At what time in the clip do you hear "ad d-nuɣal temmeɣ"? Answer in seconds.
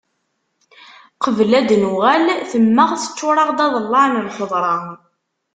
1.59-2.89